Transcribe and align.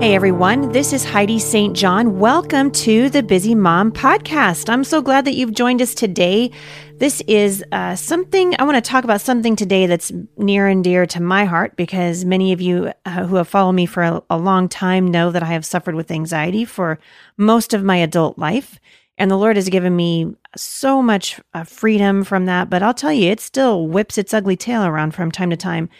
Hey 0.00 0.14
everyone, 0.14 0.72
this 0.72 0.94
is 0.94 1.04
Heidi 1.04 1.38
St. 1.38 1.76
John. 1.76 2.18
Welcome 2.18 2.70
to 2.70 3.10
the 3.10 3.22
Busy 3.22 3.54
Mom 3.54 3.92
Podcast. 3.92 4.70
I'm 4.70 4.82
so 4.82 5.02
glad 5.02 5.26
that 5.26 5.34
you've 5.34 5.52
joined 5.52 5.82
us 5.82 5.92
today. 5.92 6.52
This 6.96 7.20
is 7.28 7.62
uh, 7.70 7.96
something 7.96 8.56
I 8.58 8.64
want 8.64 8.82
to 8.82 8.90
talk 8.90 9.04
about 9.04 9.20
something 9.20 9.56
today 9.56 9.84
that's 9.84 10.10
near 10.38 10.68
and 10.68 10.82
dear 10.82 11.04
to 11.04 11.20
my 11.20 11.44
heart 11.44 11.76
because 11.76 12.24
many 12.24 12.54
of 12.54 12.62
you 12.62 12.94
uh, 13.04 13.26
who 13.26 13.36
have 13.36 13.46
followed 13.46 13.74
me 13.74 13.84
for 13.84 14.02
a, 14.02 14.22
a 14.30 14.38
long 14.38 14.70
time 14.70 15.06
know 15.06 15.30
that 15.30 15.42
I 15.42 15.48
have 15.48 15.66
suffered 15.66 15.94
with 15.94 16.10
anxiety 16.10 16.64
for 16.64 16.98
most 17.36 17.74
of 17.74 17.84
my 17.84 17.96
adult 17.96 18.38
life. 18.38 18.80
And 19.18 19.30
the 19.30 19.36
Lord 19.36 19.56
has 19.56 19.68
given 19.68 19.94
me 19.94 20.34
so 20.56 21.02
much 21.02 21.38
uh, 21.52 21.64
freedom 21.64 22.24
from 22.24 22.46
that. 22.46 22.70
But 22.70 22.82
I'll 22.82 22.94
tell 22.94 23.12
you, 23.12 23.30
it 23.30 23.40
still 23.40 23.86
whips 23.86 24.16
its 24.16 24.32
ugly 24.32 24.56
tail 24.56 24.82
around 24.82 25.14
from 25.14 25.30
time 25.30 25.50
to 25.50 25.58
time 25.58 25.90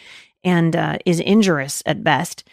and 0.42 0.74
uh, 0.74 0.96
is 1.04 1.20
injurious 1.20 1.82
at 1.84 2.02
best. 2.02 2.44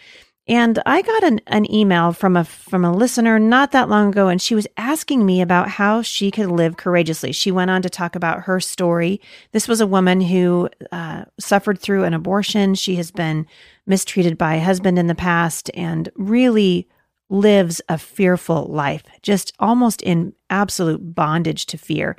And 0.47 0.81
I 0.85 1.01
got 1.01 1.23
an, 1.23 1.41
an 1.47 1.69
email 1.71 2.13
from 2.13 2.37
a 2.37 2.45
from 2.45 2.85
a 2.85 2.95
listener 2.95 3.37
not 3.37 3.71
that 3.71 3.89
long 3.89 4.09
ago, 4.09 4.29
and 4.29 4.41
she 4.41 4.55
was 4.55 4.67
asking 4.77 5.25
me 5.25 5.41
about 5.41 5.67
how 5.67 6.01
she 6.01 6.31
could 6.31 6.47
live 6.47 6.77
courageously. 6.77 7.33
She 7.33 7.51
went 7.51 7.69
on 7.69 7.81
to 7.81 7.89
talk 7.89 8.15
about 8.15 8.43
her 8.43 8.59
story. 8.61 9.19
This 9.51 9.67
was 9.67 9.81
a 9.81 9.87
woman 9.87 10.21
who 10.21 10.69
uh, 10.91 11.25
suffered 11.37 11.79
through 11.79 12.05
an 12.05 12.13
abortion. 12.13 12.75
She 12.75 12.95
has 12.95 13.11
been 13.11 13.45
mistreated 13.85 14.37
by 14.37 14.55
a 14.55 14.63
husband 14.63 14.97
in 14.97 15.07
the 15.07 15.15
past, 15.15 15.69
and 15.73 16.09
really 16.15 16.87
lives 17.29 17.81
a 17.89 17.97
fearful 17.97 18.67
life, 18.67 19.03
just 19.21 19.51
almost 19.59 20.01
in 20.01 20.33
absolute 20.49 21.13
bondage 21.13 21.65
to 21.65 21.77
fear 21.77 22.15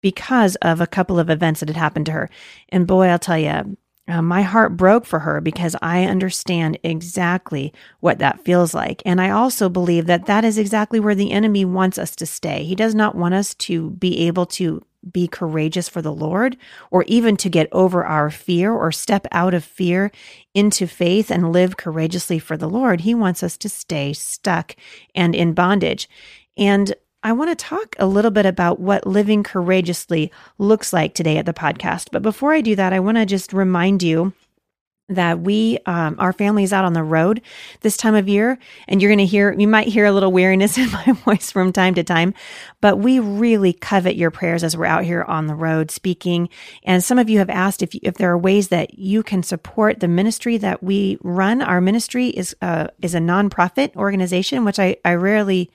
because 0.00 0.56
of 0.56 0.80
a 0.80 0.86
couple 0.86 1.18
of 1.18 1.28
events 1.28 1.60
that 1.60 1.68
had 1.68 1.76
happened 1.76 2.06
to 2.06 2.12
her. 2.12 2.30
And 2.70 2.86
boy, 2.86 3.08
I'll 3.08 3.18
tell 3.18 3.38
you, 3.38 3.76
uh, 4.08 4.22
my 4.22 4.42
heart 4.42 4.76
broke 4.76 5.04
for 5.04 5.20
her 5.20 5.40
because 5.40 5.74
I 5.82 6.04
understand 6.04 6.78
exactly 6.82 7.72
what 8.00 8.18
that 8.18 8.44
feels 8.44 8.72
like. 8.74 9.02
And 9.04 9.20
I 9.20 9.30
also 9.30 9.68
believe 9.68 10.06
that 10.06 10.26
that 10.26 10.44
is 10.44 10.58
exactly 10.58 11.00
where 11.00 11.14
the 11.14 11.32
enemy 11.32 11.64
wants 11.64 11.98
us 11.98 12.14
to 12.16 12.26
stay. 12.26 12.64
He 12.64 12.74
does 12.74 12.94
not 12.94 13.16
want 13.16 13.34
us 13.34 13.54
to 13.54 13.90
be 13.90 14.26
able 14.26 14.46
to 14.46 14.82
be 15.12 15.28
courageous 15.28 15.88
for 15.88 16.02
the 16.02 16.12
Lord 16.12 16.56
or 16.90 17.04
even 17.04 17.36
to 17.38 17.48
get 17.48 17.68
over 17.72 18.04
our 18.04 18.30
fear 18.30 18.72
or 18.72 18.90
step 18.90 19.26
out 19.30 19.54
of 19.54 19.64
fear 19.64 20.10
into 20.54 20.86
faith 20.86 21.30
and 21.30 21.52
live 21.52 21.76
courageously 21.76 22.38
for 22.38 22.56
the 22.56 22.68
Lord. 22.68 23.02
He 23.02 23.14
wants 23.14 23.42
us 23.42 23.56
to 23.58 23.68
stay 23.68 24.12
stuck 24.12 24.76
and 25.14 25.34
in 25.34 25.52
bondage. 25.52 26.08
And 26.56 26.94
I 27.26 27.32
want 27.32 27.50
to 27.50 27.56
talk 27.56 27.96
a 27.98 28.06
little 28.06 28.30
bit 28.30 28.46
about 28.46 28.78
what 28.78 29.04
living 29.04 29.42
courageously 29.42 30.30
looks 30.58 30.92
like 30.92 31.12
today 31.12 31.38
at 31.38 31.44
the 31.44 31.52
podcast. 31.52 32.10
But 32.12 32.22
before 32.22 32.54
I 32.54 32.60
do 32.60 32.76
that, 32.76 32.92
I 32.92 33.00
want 33.00 33.16
to 33.16 33.26
just 33.26 33.52
remind 33.52 34.04
you 34.04 34.32
that 35.08 35.40
we 35.40 35.76
um, 35.86 36.14
our 36.20 36.32
family 36.32 36.62
is 36.62 36.72
out 36.72 36.84
on 36.84 36.92
the 36.92 37.02
road 37.02 37.42
this 37.80 37.96
time 37.96 38.14
of 38.14 38.28
year 38.28 38.60
and 38.86 39.02
you're 39.02 39.08
going 39.08 39.18
to 39.18 39.26
hear 39.26 39.52
you 39.58 39.66
might 39.66 39.88
hear 39.88 40.04
a 40.04 40.12
little 40.12 40.30
weariness 40.30 40.78
in 40.78 40.88
my 40.92 41.12
voice 41.24 41.50
from 41.50 41.72
time 41.72 41.94
to 41.94 42.02
time 42.02 42.34
but 42.80 42.98
we 42.98 43.20
really 43.20 43.72
covet 43.72 44.16
your 44.16 44.32
prayers 44.32 44.64
as 44.64 44.76
we're 44.76 44.84
out 44.84 45.04
here 45.04 45.22
on 45.22 45.46
the 45.46 45.54
road 45.54 45.92
speaking 45.92 46.48
and 46.82 47.04
some 47.04 47.20
of 47.20 47.30
you 47.30 47.38
have 47.38 47.50
asked 47.50 47.84
if 47.84 47.94
if 48.02 48.14
there 48.14 48.32
are 48.32 48.38
ways 48.38 48.66
that 48.66 48.98
you 48.98 49.22
can 49.22 49.44
support 49.44 50.00
the 50.00 50.08
ministry 50.08 50.56
that 50.56 50.82
we 50.82 51.18
run 51.22 51.62
our 51.62 51.80
ministry 51.80 52.30
is 52.30 52.56
uh, 52.60 52.88
is 53.00 53.14
a 53.14 53.20
nonprofit 53.20 53.94
organization 53.94 54.64
which 54.64 54.80
I 54.80 54.96
I 55.04 55.14
rarely 55.14 55.70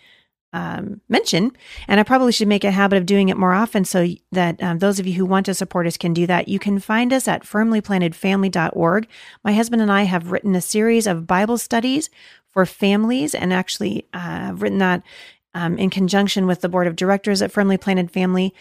um, 0.53 1.01
mention, 1.07 1.51
and 1.87 1.99
I 1.99 2.03
probably 2.03 2.31
should 2.31 2.47
make 2.47 2.63
a 2.63 2.71
habit 2.71 2.97
of 2.97 3.05
doing 3.05 3.29
it 3.29 3.37
more 3.37 3.53
often 3.53 3.85
so 3.85 4.07
that 4.31 4.61
um, 4.61 4.79
those 4.79 4.99
of 4.99 5.07
you 5.07 5.13
who 5.13 5.25
want 5.25 5.45
to 5.45 5.53
support 5.53 5.87
us 5.87 5.97
can 5.97 6.13
do 6.13 6.27
that. 6.27 6.47
You 6.47 6.59
can 6.59 6.79
find 6.79 7.13
us 7.13 7.27
at 7.27 7.43
firmlyplantedfamily.org. 7.43 9.07
My 9.43 9.53
husband 9.53 9.81
and 9.81 9.91
I 9.91 10.03
have 10.03 10.31
written 10.31 10.55
a 10.55 10.61
series 10.61 11.07
of 11.07 11.27
Bible 11.27 11.57
studies 11.57 12.09
for 12.51 12.65
families, 12.65 13.33
and 13.33 13.53
actually 13.53 14.07
uh, 14.13 14.19
have 14.19 14.61
written 14.61 14.79
that 14.79 15.03
um, 15.53 15.77
in 15.77 15.89
conjunction 15.89 16.47
with 16.47 16.61
the 16.61 16.69
board 16.69 16.87
of 16.87 16.95
directors 16.95 17.41
at 17.41 17.51
Firmly 17.51 17.77
Planted 17.77 18.11
Family. 18.11 18.53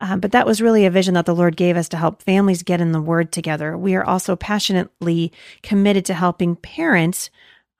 Uh, 0.00 0.16
but 0.16 0.32
that 0.32 0.46
was 0.46 0.60
really 0.60 0.84
a 0.84 0.90
vision 0.90 1.14
that 1.14 1.24
the 1.24 1.34
Lord 1.34 1.56
gave 1.56 1.76
us 1.76 1.88
to 1.90 1.96
help 1.96 2.22
families 2.22 2.62
get 2.62 2.80
in 2.80 2.92
the 2.92 3.00
Word 3.00 3.32
together. 3.32 3.76
We 3.78 3.94
are 3.94 4.04
also 4.04 4.34
passionately 4.34 5.32
committed 5.62 6.04
to 6.06 6.14
helping 6.14 6.56
parents 6.56 7.30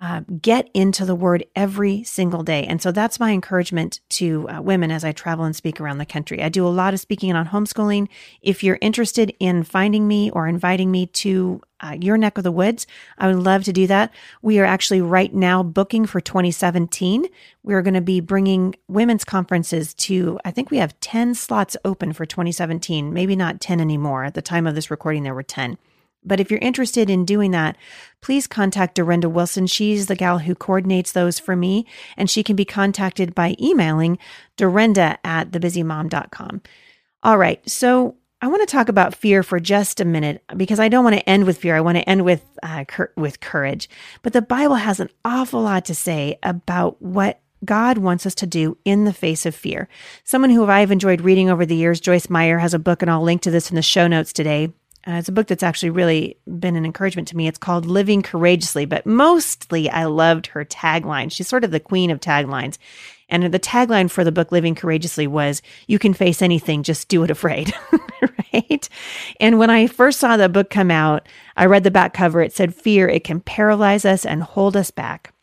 uh, 0.01 0.21
get 0.43 0.69
into 0.75 1.05
the 1.05 1.15
word 1.15 1.45
every 1.55 2.03
single 2.03 2.43
day. 2.43 2.65
And 2.65 2.83
so 2.83 2.93
that's 2.93 3.21
my 3.21 3.31
encouragement 3.31 4.01
to 4.11 4.49
uh, 4.49 4.61
women 4.61 4.91
as 4.91 5.05
I 5.05 5.13
travel 5.13 5.45
and 5.45 5.55
speak 5.55 5.81
around 5.81 5.99
the 5.99 6.05
country. 6.05 6.43
I 6.43 6.49
do 6.49 6.67
a 6.67 6.69
lot 6.69 6.95
of 6.95 7.01
speaking 7.01 7.33
on 7.33 7.47
homeschooling. 7.47 8.09
If 8.43 8.63
you're 8.63 8.79
interested 8.81 9.35
in 9.39 9.63
finding 9.63 10.07
me 10.07 10.31
or 10.31 10.47
inviting 10.47 10.91
me 10.91 11.07
to 11.07 11.63
uh, 11.81 11.97
your 12.01 12.19
neck 12.19 12.37
of 12.37 12.45
the 12.45 12.53
woods, 12.53 12.87
I 13.19 13.29
would 13.29 13.43
love 13.43 13.65
to 13.65 13.73
do 13.73 13.87
that. 13.87 14.13
We 14.43 14.59
are 14.59 14.65
actually 14.65 15.01
right 15.01 15.33
now 15.33 15.63
booking 15.63 16.07
for 16.07 16.21
2017. 16.21 17.27
We're 17.63 17.83
going 17.83 17.95
to 17.95 18.01
be 18.01 18.21
bringing 18.21 18.75
women's 18.89 19.25
conferences 19.25 19.95
to, 19.95 20.39
I 20.45 20.51
think 20.51 20.71
we 20.71 20.79
have 20.79 20.99
10 21.01 21.35
slots 21.35 21.77
open 21.85 22.13
for 22.13 22.27
2017, 22.27 23.13
maybe 23.13 23.37
not 23.37 23.61
10 23.61 23.81
anymore. 23.81 24.25
At 24.25 24.35
the 24.35 24.43
time 24.43 24.67
of 24.67 24.75
this 24.75 24.91
recording, 24.91 25.23
there 25.23 25.35
were 25.35 25.43
10. 25.43 25.79
But 26.25 26.41
if 26.41 26.51
you're 26.51 26.61
interested 26.61 27.11
in 27.11 27.25
doing 27.25 27.51
that, 27.51 27.77
please 28.21 28.47
contact 28.47 28.95
Dorinda 28.95 29.29
Wilson. 29.29 29.67
She's 29.67 30.07
the 30.07 30.17
gal 30.17 30.39
who 30.41 30.55
coordinates 30.55 31.13
those 31.13 31.39
for 31.39 31.55
me, 31.55 31.87
and 32.17 32.31
she 32.31 32.43
can 32.43 32.57
be 32.57 32.65
contacted 32.65 33.35
by 33.35 33.57
emailing 33.61 34.19
Dorinda 34.57 35.19
at 35.25 35.51
thebusymom.com. 35.51 36.63
All 37.23 37.39
right, 37.39 37.69
so 37.69 38.17
I 38.45 38.47
want 38.49 38.61
to 38.61 38.71
talk 38.71 38.91
about 38.91 39.15
fear 39.15 39.43
for 39.43 39.59
just 39.59 40.01
a 40.01 40.05
minute 40.05 40.43
because 40.55 40.79
I 40.79 40.89
don't 40.89 41.05
want 41.05 41.17
to 41.17 41.29
end 41.29 41.47
with 41.47 41.57
fear. 41.57 41.77
I 41.77 41.81
want 41.81 41.97
to 41.97 42.07
end 42.07 42.25
with 42.27 42.45
uh, 42.63 42.85
cur- 42.87 43.13
with 43.17 43.41
courage. 43.41 43.89
But 44.23 44.35
the 44.35 44.43
Bible 44.43 44.75
has 44.75 45.01
an 45.01 45.09
awful 45.25 45.63
lot 45.63 45.87
to 45.87 45.95
say 45.95 46.39
about 46.43 47.01
what 47.01 47.41
God 47.65 47.99
wants 47.99 48.27
us 48.27 48.35
to 48.37 48.47
do 48.47 48.77
in 48.85 49.05
the 49.05 49.13
face 49.13 49.47
of 49.47 49.55
fear. 49.55 49.89
Someone 50.25 50.51
who 50.51 50.67
I've 50.67 50.91
enjoyed 50.91 51.23
reading 51.23 51.49
over 51.49 51.65
the 51.65 51.77
years, 51.77 52.01
Joyce 52.01 52.29
Meyer, 52.29 52.59
has 52.59 52.75
a 52.75 52.79
book, 52.79 53.01
and 53.01 53.11
I'll 53.11 53.23
link 53.23 53.43
to 53.43 53.51
this 53.51 53.71
in 53.71 53.77
the 53.77 53.83
show 53.83 54.07
notes 54.07 54.33
today. 54.33 54.73
Uh, 55.07 55.13
it's 55.13 55.29
a 55.29 55.33
book 55.33 55.47
that's 55.47 55.63
actually 55.63 55.91
really 55.91 56.39
been 56.59 56.77
an 56.77 56.87
encouragement 56.87 57.29
to 57.29 57.37
me. 57.37 57.47
It's 57.47 57.59
called 57.59 57.85
Living 57.85 58.23
Courageously, 58.23 58.87
but 58.87 59.05
mostly 59.05 59.91
I 59.91 60.05
loved 60.05 60.47
her 60.49 60.65
tagline. 60.65 61.31
She's 61.31 61.49
sort 61.49 61.65
of 61.65 61.71
the 61.71 61.81
queen 61.81 62.11
of 62.11 62.21
taglines. 62.21 62.79
And 63.29 63.53
the 63.53 63.61
tagline 63.61 64.11
for 64.11 64.25
the 64.25 64.33
book 64.33 64.51
Living 64.53 64.75
Courageously 64.75 65.27
was, 65.27 65.61
You 65.87 65.99
can 65.99 66.15
face 66.15 66.41
anything, 66.41 66.83
just 66.83 67.09
do 67.09 67.23
it 67.23 67.31
afraid. 67.31 67.75
right? 68.53 68.89
And 69.41 69.59
when 69.59 69.71
I 69.71 69.87
first 69.89 70.21
saw 70.21 70.37
the 70.37 70.49
book 70.49 70.71
come 70.71 70.91
out, 70.91 71.29
I 71.57 71.67
read 71.67 71.85
the 71.85 71.91
back 71.91 72.15
cover. 72.15 72.41
It 72.41 72.55
said, 72.55 72.75
Fear, 72.75 73.09
it 73.09 73.25
can 73.25 73.41
paralyze 73.41 74.05
us 74.05 74.25
and 74.25 74.43
hold 74.43 74.77
us 74.77 74.91
back. 74.91 75.34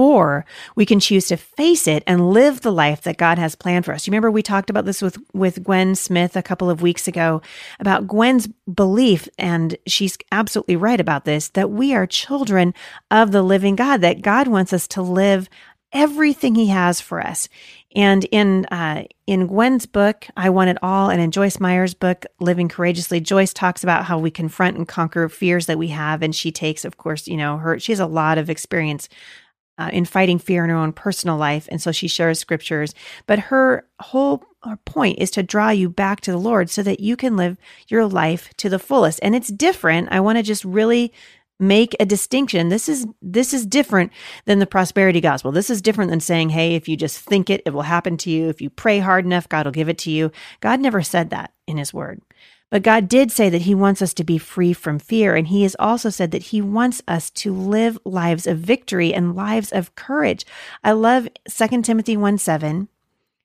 Or 0.00 0.46
we 0.76 0.86
can 0.86 0.98
choose 0.98 1.28
to 1.28 1.36
face 1.36 1.86
it 1.86 2.02
and 2.06 2.30
live 2.32 2.62
the 2.62 2.72
life 2.72 3.02
that 3.02 3.18
God 3.18 3.38
has 3.38 3.54
planned 3.54 3.84
for 3.84 3.92
us. 3.92 4.06
You 4.06 4.12
remember 4.12 4.30
we 4.30 4.42
talked 4.42 4.70
about 4.70 4.86
this 4.86 5.02
with, 5.02 5.18
with 5.34 5.62
Gwen 5.62 5.94
Smith 5.94 6.36
a 6.36 6.42
couple 6.42 6.70
of 6.70 6.80
weeks 6.80 7.06
ago 7.06 7.42
about 7.78 8.08
Gwen's 8.08 8.46
belief, 8.72 9.28
and 9.36 9.76
she's 9.86 10.16
absolutely 10.32 10.74
right 10.74 11.00
about 11.00 11.26
this, 11.26 11.48
that 11.48 11.70
we 11.70 11.92
are 11.92 12.06
children 12.06 12.72
of 13.10 13.30
the 13.30 13.42
living 13.42 13.76
God, 13.76 14.00
that 14.00 14.22
God 14.22 14.48
wants 14.48 14.72
us 14.72 14.88
to 14.88 15.02
live 15.02 15.50
everything 15.92 16.54
he 16.54 16.68
has 16.68 16.98
for 17.02 17.20
us. 17.20 17.50
And 17.94 18.24
in 18.30 18.64
uh, 18.66 19.04
in 19.26 19.48
Gwen's 19.48 19.84
book, 19.84 20.26
I 20.36 20.48
Want 20.48 20.70
It 20.70 20.78
All, 20.82 21.10
and 21.10 21.20
in 21.20 21.30
Joyce 21.30 21.60
Meyer's 21.60 21.92
book, 21.92 22.24
Living 22.38 22.68
Courageously, 22.68 23.20
Joyce 23.20 23.52
talks 23.52 23.82
about 23.82 24.06
how 24.06 24.18
we 24.18 24.30
confront 24.30 24.78
and 24.78 24.88
conquer 24.88 25.28
fears 25.28 25.66
that 25.66 25.78
we 25.78 25.88
have. 25.88 26.22
And 26.22 26.34
she 26.34 26.52
takes, 26.52 26.86
of 26.86 26.96
course, 26.96 27.26
you 27.28 27.36
know, 27.36 27.58
her 27.58 27.78
she 27.78 27.92
has 27.92 28.00
a 28.00 28.06
lot 28.06 28.38
of 28.38 28.48
experience 28.48 29.10
uh, 29.80 29.88
in 29.92 30.04
fighting 30.04 30.38
fear 30.38 30.62
in 30.62 30.70
her 30.70 30.76
own 30.76 30.92
personal 30.92 31.36
life. 31.36 31.66
And 31.72 31.80
so 31.80 31.90
she 31.90 32.06
shares 32.06 32.38
scriptures. 32.38 32.94
But 33.26 33.38
her 33.38 33.86
whole 33.98 34.44
her 34.62 34.76
point 34.84 35.18
is 35.18 35.30
to 35.30 35.42
draw 35.42 35.70
you 35.70 35.88
back 35.88 36.20
to 36.20 36.30
the 36.30 36.36
Lord 36.36 36.68
so 36.68 36.82
that 36.82 37.00
you 37.00 37.16
can 37.16 37.34
live 37.34 37.56
your 37.88 38.04
life 38.04 38.50
to 38.58 38.68
the 38.68 38.78
fullest. 38.78 39.18
And 39.22 39.34
it's 39.34 39.48
different. 39.48 40.08
I 40.10 40.20
want 40.20 40.36
to 40.36 40.42
just 40.42 40.66
really 40.66 41.14
make 41.58 41.96
a 41.98 42.04
distinction. 42.04 42.68
This 42.68 42.88
is 42.88 43.06
this 43.22 43.54
is 43.54 43.64
different 43.64 44.12
than 44.44 44.58
the 44.58 44.66
prosperity 44.66 45.20
gospel. 45.20 45.50
This 45.50 45.70
is 45.70 45.80
different 45.80 46.10
than 46.10 46.20
saying, 46.20 46.50
"Hey, 46.50 46.74
if 46.74 46.88
you 46.88 46.96
just 46.96 47.18
think 47.18 47.48
it, 47.48 47.62
it 47.64 47.70
will 47.70 47.82
happen 47.82 48.18
to 48.18 48.30
you. 48.30 48.48
If 48.50 48.60
you 48.60 48.68
pray 48.68 48.98
hard 48.98 49.24
enough, 49.24 49.48
God 49.48 49.64
will 49.64 49.72
give 49.72 49.88
it 49.88 49.98
to 49.98 50.10
you." 50.10 50.30
God 50.60 50.80
never 50.80 51.02
said 51.02 51.30
that 51.30 51.52
in 51.66 51.78
his 51.78 51.94
word. 51.94 52.20
But 52.70 52.82
God 52.82 53.08
did 53.08 53.30
say 53.32 53.48
that 53.50 53.62
He 53.62 53.74
wants 53.74 54.00
us 54.00 54.14
to 54.14 54.24
be 54.24 54.38
free 54.38 54.72
from 54.72 54.98
fear. 54.98 55.34
And 55.34 55.48
He 55.48 55.62
has 55.64 55.76
also 55.78 56.08
said 56.08 56.30
that 56.30 56.44
He 56.44 56.62
wants 56.62 57.02
us 57.06 57.28
to 57.30 57.52
live 57.52 57.98
lives 58.04 58.46
of 58.46 58.58
victory 58.58 59.12
and 59.12 59.34
lives 59.34 59.72
of 59.72 59.94
courage. 59.96 60.46
I 60.82 60.92
love 60.92 61.28
2 61.48 61.82
Timothy 61.82 62.16
1 62.16 62.38
7. 62.38 62.88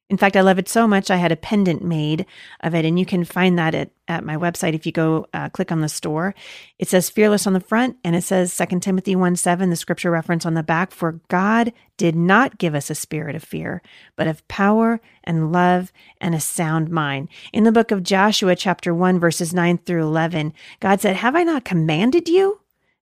In 0.08 0.18
fact, 0.18 0.36
I 0.36 0.42
love 0.42 0.60
it 0.60 0.70
so 0.70 0.88
much. 0.88 1.10
I 1.10 1.16
had 1.16 1.32
a 1.32 1.36
pendant 1.36 1.84
made 1.84 2.28
of 2.60 2.76
it, 2.76 2.86
and 2.86 3.00
you 3.00 3.08
can 3.08 3.24
find 3.24 3.58
that 3.58 3.74
at, 3.74 3.90
at 4.08 4.24
my 4.24 4.38
website 4.38 4.76
if 4.76 4.86
you 4.86 4.92
go 4.92 5.26
uh, 5.34 5.50
click 5.50 5.72
on 5.72 5.82
the 5.82 5.90
store. 5.90 6.36
It 6.78 6.88
says 6.88 7.10
fearless 7.10 7.48
on 7.48 7.54
the 7.54 7.60
front, 7.60 7.98
and 8.04 8.16
it 8.16 8.22
says 8.22 8.56
2 8.56 8.80
Timothy 8.82 9.16
1 9.16 9.36
7, 9.36 9.72
the 9.72 9.76
scripture 9.76 10.12
reference 10.12 10.46
on 10.46 10.54
the 10.54 10.62
back. 10.62 10.92
For 10.92 11.22
God 11.28 11.74
did 11.98 12.16
not 12.16 12.60
give 12.60 12.76
us 12.76 12.92
a 12.92 12.96
spirit 12.96 13.36
of 13.36 13.44
fear, 13.44 13.82
but 14.16 14.28
of 14.28 14.48
power 14.48 15.02
and 15.24 15.52
love 15.52 15.92
and 16.22 16.36
a 16.36 16.40
sound 16.40 16.92
mind. 16.92 17.28
In 17.52 17.64
the 17.64 17.72
book 17.72 17.90
of 17.90 18.04
Joshua, 18.04 18.56
chapter 18.56 18.94
1, 18.94 19.20
verses 19.20 19.56
9 19.56 19.80
through 19.80 20.04
11, 20.04 20.54
God 20.82 21.02
said, 21.02 21.16
Have 21.16 21.36
I 21.36 21.42
not 21.42 21.66
commanded 21.66 22.30
you? 22.30 22.60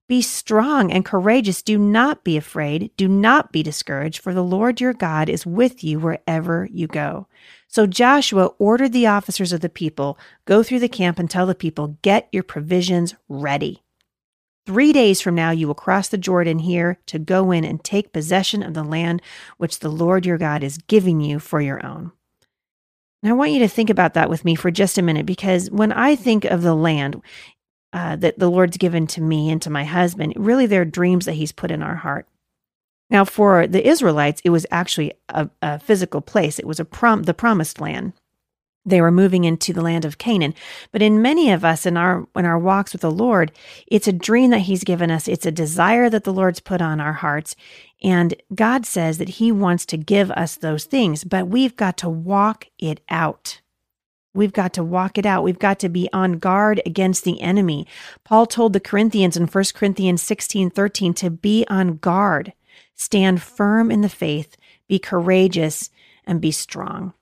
Be 0.07 0.21
strong 0.21 0.91
and 0.91 1.05
courageous. 1.05 1.61
Do 1.61 1.77
not 1.77 2.23
be 2.23 2.35
afraid. 2.35 2.91
Do 2.97 3.07
not 3.07 3.51
be 3.51 3.63
discouraged, 3.63 4.19
for 4.19 4.33
the 4.33 4.43
Lord 4.43 4.81
your 4.81 4.93
God 4.93 5.29
is 5.29 5.45
with 5.45 5.83
you 5.83 5.99
wherever 5.99 6.67
you 6.71 6.87
go. 6.87 7.27
So 7.67 7.87
Joshua 7.87 8.47
ordered 8.59 8.91
the 8.91 9.07
officers 9.07 9.53
of 9.53 9.61
the 9.61 9.69
people 9.69 10.17
go 10.45 10.61
through 10.61 10.79
the 10.79 10.89
camp 10.89 11.19
and 11.19 11.29
tell 11.29 11.45
the 11.45 11.55
people, 11.55 11.97
get 12.01 12.27
your 12.31 12.43
provisions 12.43 13.15
ready. 13.29 13.81
Three 14.65 14.93
days 14.93 15.21
from 15.21 15.35
now, 15.35 15.51
you 15.51 15.67
will 15.67 15.73
cross 15.73 16.07
the 16.07 16.17
Jordan 16.17 16.59
here 16.59 16.99
to 17.07 17.19
go 17.19 17.51
in 17.51 17.63
and 17.65 17.83
take 17.83 18.13
possession 18.13 18.63
of 18.63 18.73
the 18.73 18.83
land 18.83 19.21
which 19.57 19.79
the 19.79 19.89
Lord 19.89 20.25
your 20.25 20.37
God 20.37 20.63
is 20.63 20.77
giving 20.77 21.21
you 21.21 21.39
for 21.39 21.59
your 21.59 21.85
own. 21.85 22.11
I 23.25 23.31
want 23.31 23.51
you 23.51 23.59
to 23.59 23.69
think 23.69 23.89
about 23.89 24.15
that 24.15 24.29
with 24.29 24.43
me 24.43 24.53
for 24.53 24.69
just 24.69 24.97
a 24.97 25.01
minute 25.01 25.25
because 25.25 25.71
when 25.71 25.93
I 25.93 26.15
think 26.15 26.43
of 26.43 26.61
the 26.61 26.75
land 26.75 27.21
uh, 27.93 28.15
that 28.17 28.39
the 28.39 28.49
Lord's 28.49 28.77
given 28.77 29.07
to 29.07 29.21
me 29.21 29.49
and 29.49 29.61
to 29.61 29.69
my 29.69 29.85
husband, 29.85 30.33
really 30.35 30.65
they're 30.65 30.85
dreams 30.85 31.25
that 31.25 31.33
He's 31.33 31.51
put 31.51 31.71
in 31.71 31.81
our 31.81 31.95
heart. 31.95 32.27
Now, 33.09 33.23
for 33.25 33.67
the 33.67 33.87
Israelites, 33.87 34.41
it 34.43 34.49
was 34.49 34.65
actually 34.71 35.13
a, 35.29 35.49
a 35.61 35.79
physical 35.79 36.19
place. 36.19 36.59
It 36.59 36.65
was 36.65 36.79
a 36.79 36.85
prom- 36.85 37.23
the 37.23 37.33
promised 37.33 37.79
land 37.79 38.13
they 38.85 39.01
were 39.01 39.11
moving 39.11 39.43
into 39.43 39.73
the 39.73 39.81
land 39.81 40.05
of 40.05 40.17
Canaan. 40.17 40.53
But 40.91 41.01
in 41.01 41.21
many 41.21 41.51
of 41.51 41.63
us 41.63 41.85
in 41.85 41.97
our 41.97 42.27
in 42.35 42.45
our 42.45 42.59
walks 42.59 42.91
with 42.93 43.01
the 43.01 43.11
Lord, 43.11 43.51
it's 43.87 44.07
a 44.07 44.13
dream 44.13 44.51
that 44.51 44.59
he's 44.59 44.83
given 44.83 45.09
us. 45.09 45.27
It's 45.27 45.45
a 45.45 45.51
desire 45.51 46.09
that 46.09 46.23
the 46.23 46.33
Lord's 46.33 46.59
put 46.59 46.81
on 46.81 46.99
our 46.99 47.13
hearts. 47.13 47.55
And 48.01 48.35
God 48.53 48.85
says 48.85 49.17
that 49.17 49.29
he 49.29 49.51
wants 49.51 49.85
to 49.87 49.97
give 49.97 50.29
us 50.31 50.55
those 50.55 50.85
things, 50.85 51.23
but 51.23 51.47
we've 51.47 51.75
got 51.75 51.97
to 51.97 52.09
walk 52.09 52.67
it 52.77 52.99
out. 53.09 53.61
We've 54.33 54.53
got 54.53 54.73
to 54.73 54.83
walk 54.83 55.17
it 55.17 55.25
out. 55.25 55.43
We've 55.43 55.59
got 55.59 55.79
to 55.79 55.89
be 55.89 56.09
on 56.11 56.39
guard 56.39 56.81
against 56.85 57.23
the 57.23 57.39
enemy. 57.41 57.87
Paul 58.23 58.45
told 58.45 58.73
the 58.73 58.79
Corinthians 58.79 59.37
in 59.37 59.45
1 59.45 59.63
Corinthians 59.75 60.21
16, 60.21 60.71
13 60.71 61.13
to 61.15 61.29
be 61.29 61.65
on 61.69 61.97
guard, 61.97 62.53
stand 62.95 63.41
firm 63.41 63.91
in 63.91 64.01
the 64.01 64.09
faith, 64.09 64.57
be 64.87 64.97
courageous, 64.97 65.89
and 66.25 66.41
be 66.41 66.51
strong. 66.51 67.13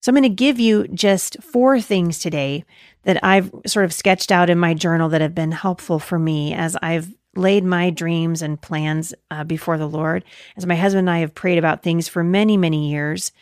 So 0.00 0.10
I'm 0.10 0.14
going 0.14 0.22
to 0.22 0.28
give 0.28 0.60
you 0.60 0.86
just 0.88 1.42
four 1.42 1.80
things 1.80 2.18
today 2.18 2.64
that 3.02 3.22
I've 3.24 3.50
sort 3.66 3.84
of 3.84 3.92
sketched 3.92 4.30
out 4.30 4.50
in 4.50 4.58
my 4.58 4.74
journal 4.74 5.08
that 5.10 5.20
have 5.20 5.34
been 5.34 5.52
helpful 5.52 5.98
for 5.98 6.18
me 6.18 6.54
as 6.54 6.76
I've 6.82 7.12
laid 7.34 7.64
my 7.64 7.90
dreams 7.90 8.42
and 8.42 8.60
plans 8.60 9.14
uh, 9.30 9.44
before 9.44 9.78
the 9.78 9.88
Lord, 9.88 10.24
as 10.56 10.66
my 10.66 10.76
husband 10.76 11.08
and 11.08 11.10
I 11.10 11.18
have 11.18 11.34
prayed 11.34 11.58
about 11.58 11.82
things 11.82 12.08
for 12.08 12.24
many, 12.24 12.56
many 12.56 12.90
years. 12.90 13.32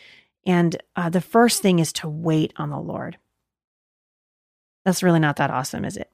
And 0.47 0.81
uh, 0.95 1.09
the 1.09 1.21
first 1.21 1.61
thing 1.61 1.77
is 1.77 1.93
to 1.93 2.09
wait 2.09 2.53
on 2.55 2.71
the 2.71 2.79
Lord. 2.79 3.17
That's 4.85 5.03
really 5.03 5.19
not 5.19 5.35
that 5.35 5.51
awesome, 5.51 5.85
is 5.85 5.97
it? 5.97 6.09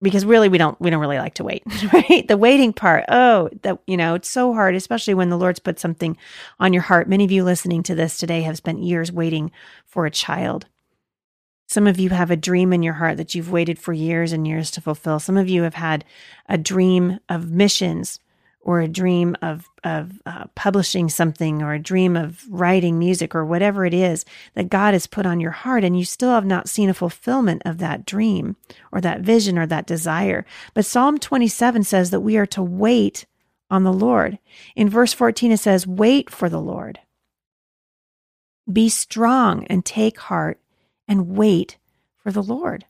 because 0.00 0.24
really 0.24 0.48
we 0.48 0.58
don't 0.58 0.80
we 0.80 0.90
don't 0.90 1.00
really 1.00 1.18
like 1.18 1.34
to 1.34 1.44
wait 1.44 1.62
right? 1.92 2.26
The 2.28 2.36
waiting 2.36 2.72
part 2.72 3.04
oh 3.08 3.50
that 3.62 3.78
you 3.86 3.96
know 3.96 4.14
it's 4.14 4.28
so 4.28 4.52
hard 4.52 4.74
especially 4.74 5.14
when 5.14 5.30
the 5.30 5.38
lord's 5.38 5.58
put 5.58 5.78
something 5.78 6.16
on 6.60 6.72
your 6.72 6.82
heart. 6.82 7.08
Many 7.08 7.24
of 7.24 7.30
you 7.30 7.44
listening 7.44 7.82
to 7.84 7.94
this 7.94 8.16
today 8.16 8.42
have 8.42 8.56
spent 8.56 8.82
years 8.82 9.10
waiting 9.10 9.50
for 9.86 10.06
a 10.06 10.10
child. 10.10 10.66
Some 11.66 11.86
of 11.86 12.00
you 12.00 12.10
have 12.10 12.30
a 12.30 12.36
dream 12.36 12.72
in 12.72 12.82
your 12.82 12.94
heart 12.94 13.18
that 13.18 13.34
you've 13.34 13.50
waited 13.50 13.78
for 13.78 13.92
years 13.92 14.32
and 14.32 14.46
years 14.46 14.70
to 14.72 14.80
fulfill. 14.80 15.18
Some 15.18 15.36
of 15.36 15.50
you 15.50 15.62
have 15.64 15.74
had 15.74 16.04
a 16.48 16.56
dream 16.56 17.18
of 17.28 17.50
missions 17.50 18.20
or 18.68 18.82
a 18.82 18.86
dream 18.86 19.34
of 19.40 19.66
of 19.82 20.20
uh, 20.26 20.44
publishing 20.54 21.08
something 21.08 21.62
or 21.62 21.72
a 21.72 21.78
dream 21.78 22.14
of 22.18 22.44
writing 22.50 22.98
music 22.98 23.34
or 23.34 23.42
whatever 23.42 23.86
it 23.86 23.94
is 23.94 24.26
that 24.52 24.68
God 24.68 24.92
has 24.92 25.06
put 25.06 25.24
on 25.24 25.40
your 25.40 25.52
heart 25.52 25.84
and 25.84 25.98
you 25.98 26.04
still 26.04 26.32
have 26.32 26.44
not 26.44 26.68
seen 26.68 26.90
a 26.90 26.94
fulfillment 26.94 27.62
of 27.64 27.78
that 27.78 28.04
dream 28.04 28.56
or 28.92 29.00
that 29.00 29.22
vision 29.22 29.56
or 29.58 29.66
that 29.66 29.86
desire. 29.86 30.44
But 30.74 30.84
Psalm 30.84 31.16
27 31.16 31.82
says 31.82 32.10
that 32.10 32.20
we 32.20 32.36
are 32.36 32.44
to 32.44 32.62
wait 32.62 33.24
on 33.70 33.84
the 33.84 33.92
Lord. 33.92 34.38
In 34.76 34.90
verse 34.90 35.14
14 35.14 35.50
it 35.50 35.60
says 35.60 35.86
wait 35.86 36.28
for 36.28 36.50
the 36.50 36.60
Lord. 36.60 37.00
Be 38.70 38.90
strong 38.90 39.64
and 39.68 39.82
take 39.82 40.18
heart 40.18 40.60
and 41.08 41.30
wait 41.38 41.78
for 42.22 42.30
the 42.30 42.42
Lord. 42.42 42.84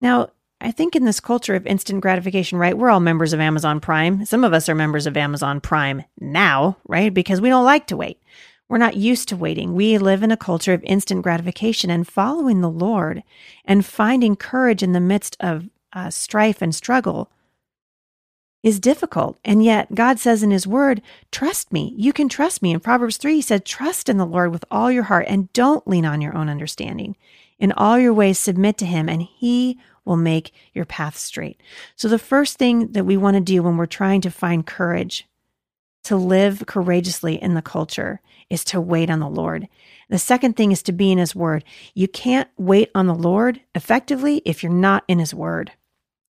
Now, 0.00 0.30
I 0.60 0.70
think 0.70 0.94
in 0.94 1.04
this 1.04 1.20
culture 1.20 1.54
of 1.54 1.66
instant 1.66 2.02
gratification, 2.02 2.58
right? 2.58 2.76
We're 2.76 2.90
all 2.90 3.00
members 3.00 3.32
of 3.32 3.40
Amazon 3.40 3.80
Prime. 3.80 4.24
Some 4.26 4.44
of 4.44 4.52
us 4.52 4.68
are 4.68 4.74
members 4.74 5.06
of 5.06 5.16
Amazon 5.16 5.60
Prime 5.60 6.04
now, 6.20 6.76
right? 6.86 7.12
Because 7.12 7.40
we 7.40 7.48
don't 7.48 7.64
like 7.64 7.86
to 7.86 7.96
wait. 7.96 8.20
We're 8.68 8.78
not 8.78 8.96
used 8.96 9.28
to 9.30 9.36
waiting. 9.36 9.74
We 9.74 9.98
live 9.98 10.22
in 10.22 10.30
a 10.30 10.36
culture 10.36 10.74
of 10.74 10.84
instant 10.84 11.22
gratification 11.22 11.90
and 11.90 12.06
following 12.06 12.60
the 12.60 12.70
Lord 12.70 13.22
and 13.64 13.84
finding 13.84 14.36
courage 14.36 14.82
in 14.82 14.92
the 14.92 15.00
midst 15.00 15.36
of 15.40 15.68
uh, 15.92 16.10
strife 16.10 16.62
and 16.62 16.74
struggle 16.74 17.30
is 18.62 18.78
difficult. 18.78 19.38
And 19.44 19.64
yet 19.64 19.94
God 19.94 20.18
says 20.18 20.42
in 20.42 20.50
his 20.50 20.66
word, 20.66 21.00
trust 21.32 21.72
me. 21.72 21.94
You 21.96 22.12
can 22.12 22.28
trust 22.28 22.62
me. 22.62 22.72
In 22.72 22.80
Proverbs 22.80 23.16
3, 23.16 23.36
he 23.36 23.42
said, 23.42 23.64
trust 23.64 24.08
in 24.08 24.18
the 24.18 24.26
Lord 24.26 24.52
with 24.52 24.64
all 24.70 24.92
your 24.92 25.04
heart 25.04 25.24
and 25.28 25.52
don't 25.52 25.88
lean 25.88 26.04
on 26.04 26.20
your 26.20 26.36
own 26.36 26.48
understanding. 26.48 27.16
In 27.58 27.72
all 27.72 27.98
your 27.98 28.14
ways, 28.14 28.38
submit 28.38 28.76
to 28.78 28.86
him 28.86 29.08
and 29.08 29.22
he 29.22 29.78
will 30.10 30.16
make 30.16 30.52
your 30.74 30.84
path 30.84 31.16
straight. 31.16 31.62
So, 31.94 32.08
the 32.08 32.18
first 32.18 32.58
thing 32.58 32.92
that 32.92 33.04
we 33.04 33.16
want 33.16 33.36
to 33.36 33.40
do 33.40 33.62
when 33.62 33.76
we're 33.76 33.86
trying 33.86 34.20
to 34.22 34.30
find 34.30 34.66
courage 34.66 35.26
to 36.02 36.16
live 36.16 36.64
courageously 36.66 37.40
in 37.40 37.54
the 37.54 37.62
culture 37.62 38.20
is 38.50 38.64
to 38.64 38.80
wait 38.80 39.08
on 39.08 39.20
the 39.20 39.28
Lord. 39.28 39.68
The 40.08 40.18
second 40.18 40.56
thing 40.56 40.72
is 40.72 40.82
to 40.82 40.92
be 40.92 41.12
in 41.12 41.18
His 41.18 41.36
Word. 41.36 41.62
You 41.94 42.08
can't 42.08 42.48
wait 42.58 42.90
on 42.94 43.06
the 43.06 43.14
Lord 43.14 43.60
effectively 43.74 44.42
if 44.44 44.62
you're 44.62 44.72
not 44.72 45.04
in 45.06 45.20
His 45.20 45.32
Word. 45.32 45.70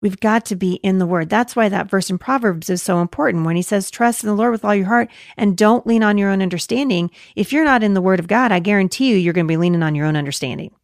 We've 0.01 0.19
got 0.19 0.45
to 0.45 0.57
be 0.57 0.73
in 0.73 0.97
the 0.97 1.05
Word. 1.05 1.29
That's 1.29 1.55
why 1.55 1.69
that 1.69 1.89
verse 1.89 2.09
in 2.09 2.17
Proverbs 2.17 2.69
is 2.69 2.81
so 2.81 2.99
important 2.99 3.45
when 3.45 3.55
He 3.55 3.61
says, 3.61 3.89
Trust 3.89 4.23
in 4.23 4.27
the 4.27 4.35
Lord 4.35 4.51
with 4.51 4.65
all 4.65 4.75
your 4.75 4.87
heart 4.87 5.09
and 5.37 5.55
don't 5.55 5.87
lean 5.87 6.03
on 6.03 6.17
your 6.17 6.29
own 6.29 6.41
understanding. 6.41 7.09
If 7.37 7.53
you're 7.53 7.63
not 7.63 7.83
in 7.83 7.93
the 7.93 8.01
Word 8.01 8.19
of 8.19 8.27
God, 8.27 8.51
I 8.51 8.59
guarantee 8.59 9.11
you, 9.11 9.15
you're 9.15 9.31
going 9.31 9.47
to 9.47 9.51
be 9.51 9.57
leaning 9.57 9.83
on 9.83 9.95
your 9.95 10.07
own 10.07 10.17
understanding 10.17 10.75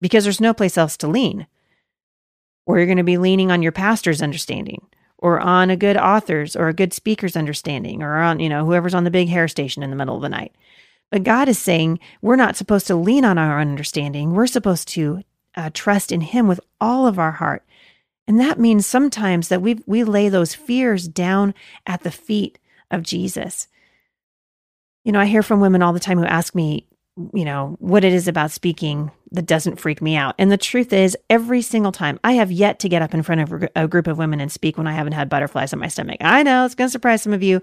because 0.00 0.24
there's 0.24 0.40
no 0.40 0.54
place 0.54 0.76
else 0.76 0.96
to 0.98 1.06
lean 1.06 1.46
or 2.66 2.78
you're 2.78 2.86
going 2.86 2.98
to 2.98 3.04
be 3.04 3.18
leaning 3.18 3.50
on 3.50 3.62
your 3.62 3.72
pastor's 3.72 4.22
understanding 4.22 4.86
or 5.18 5.38
on 5.40 5.70
a 5.70 5.76
good 5.76 5.96
author's 5.96 6.56
or 6.56 6.68
a 6.68 6.74
good 6.74 6.92
speaker's 6.92 7.36
understanding 7.36 8.02
or 8.02 8.16
on, 8.16 8.40
you 8.40 8.48
know, 8.48 8.64
whoever's 8.64 8.94
on 8.94 9.04
the 9.04 9.10
big 9.10 9.28
hair 9.28 9.48
station 9.48 9.82
in 9.82 9.90
the 9.90 9.96
middle 9.96 10.16
of 10.16 10.22
the 10.22 10.28
night. 10.28 10.54
But 11.10 11.24
God 11.24 11.48
is 11.48 11.58
saying 11.58 11.98
we're 12.22 12.36
not 12.36 12.56
supposed 12.56 12.86
to 12.86 12.94
lean 12.94 13.24
on 13.24 13.36
our 13.38 13.60
understanding. 13.60 14.32
We're 14.32 14.46
supposed 14.46 14.88
to 14.88 15.22
uh, 15.56 15.70
trust 15.74 16.12
in 16.12 16.20
Him 16.20 16.46
with 16.46 16.60
all 16.80 17.06
of 17.06 17.18
our 17.18 17.32
heart. 17.32 17.64
And 18.26 18.38
that 18.38 18.60
means 18.60 18.86
sometimes 18.86 19.48
that 19.48 19.60
we 19.60 19.82
we 19.86 20.04
lay 20.04 20.28
those 20.28 20.54
fears 20.54 21.08
down 21.08 21.52
at 21.86 22.02
the 22.02 22.12
feet 22.12 22.58
of 22.90 23.02
Jesus. 23.02 23.66
You 25.04 25.12
know, 25.12 25.20
I 25.20 25.26
hear 25.26 25.42
from 25.42 25.60
women 25.60 25.82
all 25.82 25.92
the 25.92 25.98
time 25.98 26.18
who 26.18 26.24
ask 26.24 26.54
me, 26.54 26.86
you 27.34 27.44
know, 27.44 27.76
what 27.78 28.04
it 28.04 28.12
is 28.12 28.28
about 28.28 28.50
speaking 28.50 29.10
that 29.32 29.46
doesn't 29.46 29.80
freak 29.80 30.02
me 30.02 30.16
out. 30.16 30.34
And 30.38 30.50
the 30.50 30.56
truth 30.56 30.92
is, 30.92 31.16
every 31.28 31.62
single 31.62 31.92
time 31.92 32.18
I 32.24 32.32
have 32.32 32.50
yet 32.50 32.78
to 32.80 32.88
get 32.88 33.02
up 33.02 33.14
in 33.14 33.22
front 33.22 33.40
of 33.40 33.68
a 33.76 33.88
group 33.88 34.06
of 34.06 34.18
women 34.18 34.40
and 34.40 34.50
speak 34.50 34.76
when 34.76 34.86
I 34.86 34.92
haven't 34.92 35.12
had 35.12 35.28
butterflies 35.28 35.72
in 35.72 35.78
my 35.78 35.88
stomach. 35.88 36.18
I 36.20 36.42
know 36.42 36.64
it's 36.64 36.74
going 36.74 36.88
to 36.88 36.92
surprise 36.92 37.22
some 37.22 37.32
of 37.32 37.42
you, 37.42 37.62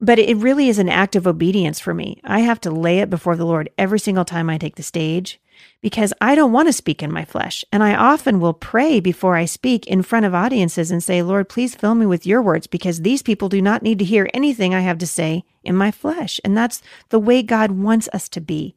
but 0.00 0.18
it 0.18 0.36
really 0.36 0.68
is 0.68 0.78
an 0.78 0.88
act 0.88 1.16
of 1.16 1.26
obedience 1.26 1.80
for 1.80 1.94
me. 1.94 2.20
I 2.24 2.40
have 2.40 2.60
to 2.62 2.70
lay 2.70 2.98
it 3.00 3.10
before 3.10 3.36
the 3.36 3.46
Lord 3.46 3.70
every 3.78 3.98
single 3.98 4.24
time 4.24 4.48
I 4.50 4.58
take 4.58 4.76
the 4.76 4.82
stage 4.82 5.40
because 5.80 6.12
I 6.20 6.34
don't 6.34 6.52
want 6.52 6.68
to 6.68 6.72
speak 6.72 7.02
in 7.02 7.12
my 7.12 7.24
flesh. 7.24 7.64
And 7.70 7.82
I 7.82 7.94
often 7.94 8.40
will 8.40 8.54
pray 8.54 9.00
before 9.00 9.36
I 9.36 9.44
speak 9.44 9.86
in 9.86 10.02
front 10.02 10.26
of 10.26 10.34
audiences 10.34 10.90
and 10.90 11.02
say, 11.02 11.22
Lord, 11.22 11.48
please 11.48 11.74
fill 11.74 11.94
me 11.94 12.06
with 12.06 12.26
your 12.26 12.40
words 12.40 12.66
because 12.66 13.02
these 13.02 13.22
people 13.22 13.48
do 13.48 13.60
not 13.60 13.82
need 13.82 13.98
to 13.98 14.04
hear 14.04 14.30
anything 14.32 14.74
I 14.74 14.80
have 14.80 14.98
to 14.98 15.06
say 15.06 15.44
in 15.62 15.76
my 15.76 15.90
flesh. 15.90 16.40
And 16.44 16.56
that's 16.56 16.82
the 17.10 17.18
way 17.18 17.42
God 17.42 17.70
wants 17.72 18.08
us 18.12 18.28
to 18.30 18.40
be 18.40 18.76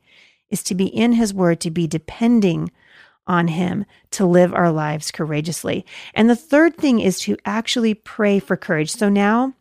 is 0.50 0.64
to 0.64 0.76
be 0.76 0.86
in 0.86 1.14
his 1.14 1.34
word, 1.34 1.60
to 1.62 1.72
be 1.72 1.88
depending 1.88 2.72
on 3.28 3.50
him 3.50 3.86
to 4.12 4.26
live 4.26 4.54
our 4.54 4.72
lives 4.72 5.12
courageously. 5.12 5.86
And 6.14 6.30
the 6.30 6.36
third 6.36 6.78
thing 6.78 7.00
is 7.00 7.20
to 7.22 7.38
actually 7.46 7.94
pray 7.94 8.40
for 8.40 8.56
courage. 8.56 8.92
So 8.92 9.10
now 9.10 9.54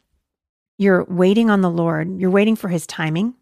you're 0.78 1.04
waiting 1.04 1.50
on 1.50 1.62
the 1.62 1.70
Lord, 1.70 2.20
you're 2.20 2.30
waiting 2.30 2.56
for 2.56 2.68
his 2.68 2.86
timing. 2.86 3.34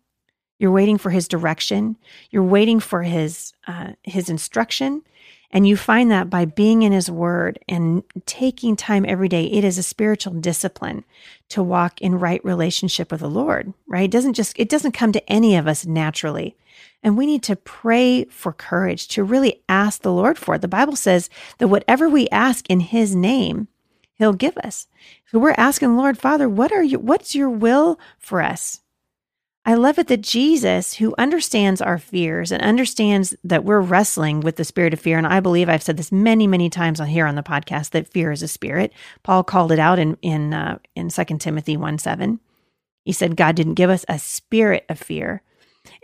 You're 0.59 0.71
waiting 0.71 0.99
for 0.99 1.11
his 1.11 1.29
direction. 1.29 1.97
You're 2.31 2.43
waiting 2.43 2.81
for 2.81 3.03
his 3.03 3.53
uh, 3.67 3.93
his 4.03 4.29
instruction, 4.29 5.03
and 5.51 5.67
you 5.67 5.77
find 5.77 6.11
that 6.11 6.31
by 6.31 6.45
being 6.45 6.83
in 6.83 6.93
his 6.93 7.11
word 7.11 7.59
and 7.69 8.03
taking 8.27 8.77
time 8.77 9.05
every 9.07 9.29
day. 9.29 9.45
It 9.47 9.65
is 9.65 9.79
a 9.79 9.83
spiritual 9.83 10.35
discipline 10.35 11.05
to 11.51 11.63
walk 11.63 12.01
in 12.01 12.19
right 12.19 12.45
relationship 12.45 13.11
with 13.11 13.21
the 13.21 13.29
Lord. 13.29 13.75
Right? 13.87 14.05
It 14.05 14.11
doesn't 14.11 14.35
just 14.35 14.59
it 14.59 14.69
doesn't 14.69 14.93
come 14.93 15.13
to 15.13 15.31
any 15.31 15.57
of 15.57 15.67
us 15.67 15.85
naturally. 15.85 16.57
And 17.03 17.19
we 17.19 17.27
need 17.27 17.43
to 17.45 17.57
pray 17.57 18.25
for 18.25 18.53
courage 18.53 19.09
to 19.09 19.23
really 19.23 19.63
ask 19.69 20.01
the 20.01 20.13
Lord 20.13 20.39
for 20.39 20.55
it. 20.55 20.63
The 20.63 20.69
Bible 20.69 20.97
says 20.97 21.29
that 21.59 21.69
whatever 21.69 22.09
we 22.09 22.29
ask 22.31 22.69
in 22.71 22.81
his 22.81 23.15
name, 23.15 23.69
he'll 24.15 24.33
give 24.33 24.57
us. 24.59 24.87
So 25.31 25.39
we're 25.39 25.55
asking 25.59 25.97
Lord, 25.97 26.17
Father, 26.17 26.49
what 26.49 26.73
are 26.73 26.83
you 26.83 26.99
what's 26.99 27.35
your 27.35 27.51
will 27.51 27.99
for 28.19 28.41
us? 28.41 28.81
I 29.67 29.75
love 29.75 29.99
it 29.99 30.09
that 30.09 30.21
Jesus, 30.21 30.95
who 30.95 31.15
understands 31.17 31.81
our 31.81 31.97
fears 31.97 32.53
and 32.53 32.63
understands 32.63 33.35
that 33.45 33.65
we're 33.65 33.81
wrestling 33.81 34.41
with 34.41 34.57
the 34.57 34.65
spirit 34.65 34.93
of 34.93 35.01
fear, 35.01 35.17
and 35.17 35.27
I 35.27 35.41
believe 35.41 35.71
I've 35.71 35.83
said 35.83 35.97
this 35.97 36.13
many, 36.13 36.47
many 36.47 36.69
times 36.69 37.01
on 37.01 37.07
here 37.07 37.27
on 37.27 37.35
the 37.35 37.43
podcast 37.43 37.91
that 37.91 38.13
fear 38.13 38.31
is 38.31 38.43
a 38.43 38.49
spirit. 38.49 38.93
Paul 39.23 39.43
called 39.43 39.73
it 39.73 39.79
out 39.79 39.99
in 39.99 40.19
in 40.21 40.53
uh, 40.53 40.79
in 40.95 41.09
Second 41.09 41.41
Timothy 41.41 41.79
one 41.79 41.99
seven. 41.99 42.41
He 43.07 43.13
said 43.13 43.37
God 43.37 43.57
didn't 43.57 43.75
give 43.75 43.89
us 43.89 44.05
a 44.07 44.19
spirit 44.19 44.85
of 44.91 44.99
fear, 44.99 45.43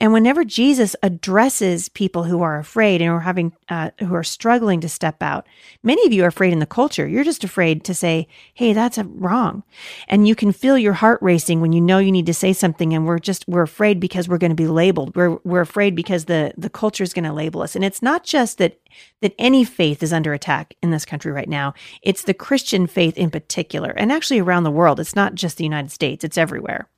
and 0.00 0.14
whenever 0.14 0.44
Jesus 0.44 0.96
addresses 1.02 1.90
people 1.90 2.24
who 2.24 2.40
are 2.40 2.58
afraid 2.58 3.02
and 3.02 3.10
are 3.10 3.20
having, 3.20 3.52
uh, 3.68 3.90
who 3.98 4.14
are 4.14 4.24
struggling 4.24 4.80
to 4.80 4.88
step 4.88 5.22
out, 5.22 5.46
many 5.82 6.04
of 6.06 6.12
you 6.12 6.24
are 6.24 6.28
afraid 6.28 6.54
in 6.54 6.58
the 6.58 6.66
culture. 6.66 7.06
You're 7.06 7.22
just 7.22 7.44
afraid 7.44 7.84
to 7.84 7.94
say, 7.94 8.26
"Hey, 8.54 8.72
that's 8.72 8.96
wrong," 8.98 9.62
and 10.08 10.26
you 10.26 10.34
can 10.34 10.52
feel 10.52 10.78
your 10.78 10.94
heart 10.94 11.18
racing 11.20 11.60
when 11.60 11.72
you 11.72 11.82
know 11.82 11.98
you 11.98 12.12
need 12.12 12.26
to 12.26 12.34
say 12.34 12.54
something, 12.54 12.94
and 12.94 13.06
we're 13.06 13.18
just 13.18 13.44
we're 13.46 13.62
afraid 13.62 14.00
because 14.00 14.26
we're 14.26 14.38
going 14.38 14.50
to 14.50 14.56
be 14.56 14.66
labeled. 14.66 15.14
We're 15.14 15.36
we're 15.44 15.60
afraid 15.60 15.94
because 15.94 16.24
the 16.24 16.54
the 16.56 16.70
culture 16.70 17.04
is 17.04 17.12
going 17.12 17.26
to 17.26 17.32
label 17.32 17.60
us, 17.60 17.76
and 17.76 17.84
it's 17.84 18.02
not 18.02 18.24
just 18.24 18.56
that 18.56 18.78
that 19.20 19.34
any 19.38 19.64
faith 19.64 20.02
is 20.02 20.14
under 20.14 20.32
attack 20.32 20.74
in 20.82 20.90
this 20.90 21.04
country 21.04 21.30
right 21.30 21.48
now. 21.48 21.74
It's 22.00 22.22
the 22.22 22.34
Christian 22.34 22.86
faith 22.86 23.18
in 23.18 23.30
particular, 23.30 23.90
and 23.90 24.10
actually 24.10 24.40
around 24.40 24.64
the 24.64 24.70
world. 24.70 24.98
It's 24.98 25.14
not 25.14 25.34
just 25.34 25.58
the 25.58 25.64
United 25.64 25.90
States; 25.90 26.24
it's 26.24 26.38
everywhere. 26.38 26.88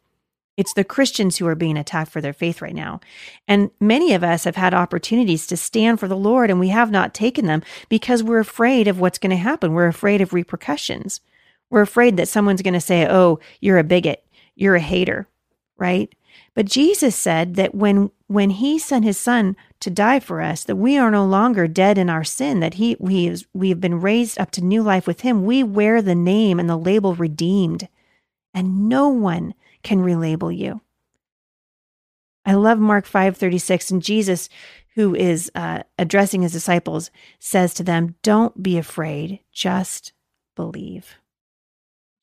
It's 0.56 0.75
the 0.75 0.85
Christians 0.85 1.38
who 1.38 1.47
are 1.47 1.54
being 1.54 1.78
attacked 1.78 2.11
for 2.11 2.21
their 2.21 2.32
faith 2.32 2.61
right 2.61 2.75
now. 2.75 3.00
And 3.49 3.71
many 3.80 4.12
of 4.12 4.23
us 4.23 4.44
have 4.44 4.56
had 4.56 4.75
opportunities 4.75 5.47
to 5.47 5.56
stand 5.56 5.99
for 5.99 6.09
the 6.09 6.16
Lord 6.16 6.50
and 6.50 6.61
we 6.61 6.68
have 6.68 6.90
not 6.90 7.14
taken 7.14 7.47
them 7.47 7.62
because 7.88 8.23
we're 8.23 8.38
afraid 8.38 8.87
of 8.87 9.00
what's 9.00 9.18
going 9.18 9.30
to 9.30 9.37
happen. 9.37 9.73
We're 9.73 9.87
afraid 9.87 10.21
of 10.21 10.32
repercussions. 10.32 11.21
We're 11.71 11.82
afraid 11.82 12.18
that 12.18 12.28
someone's 12.28 12.61
going 12.61 12.75
to 12.75 12.80
say, 12.80 13.06
"Oh, 13.09 13.40
you're 13.61 13.78
a 13.78 13.85
bigot. 13.85 14.26
You're 14.54 14.75
a 14.75 14.80
hater." 14.80 15.26
Right? 15.78 16.14
But 16.54 16.66
Jesus 16.66 17.16
said 17.16 17.54
that 17.54 17.75
when 17.75 18.11
when 18.26 18.50
he 18.50 18.78
sent 18.78 19.04
his 19.04 19.18
son 19.18 19.56
to 19.80 19.90
die 19.90 20.21
for 20.21 20.42
us, 20.42 20.64
that 20.64 20.76
we 20.76 20.99
are 20.99 21.11
no 21.11 21.25
longer 21.25 21.66
dead 21.66 21.97
in 21.97 22.11
our 22.11 22.25
sin, 22.25 22.61
that 22.61 22.75
he 22.75 22.97
we 23.00 23.26
is, 23.26 23.47
we 23.54 23.71
have 23.71 23.80
been 23.80 24.00
raised 24.00 24.38
up 24.38 24.50
to 24.52 24.61
new 24.61 24.82
life 24.82 25.06
with 25.06 25.23
him. 25.23 25.47
We 25.47 25.62
wear 25.62 26.02
the 26.02 26.14
name 26.14 26.61
and 26.61 26.68
the 26.68 26.76
label 26.76 27.14
redeemed. 27.14 27.88
And 28.54 28.87
no 28.88 29.09
one 29.09 29.54
can 29.82 29.98
relabel 30.00 30.56
you. 30.56 30.80
I 32.44 32.54
love 32.54 32.78
Mark 32.78 33.06
5:36 33.06 33.90
and 33.90 34.02
Jesus 34.02 34.48
who 34.94 35.14
is 35.14 35.50
uh, 35.54 35.82
addressing 35.98 36.42
his 36.42 36.52
disciples 36.52 37.10
says 37.38 37.72
to 37.74 37.82
them, 37.82 38.16
"Don't 38.22 38.62
be 38.62 38.76
afraid, 38.76 39.40
just 39.52 40.12
believe." 40.54 41.16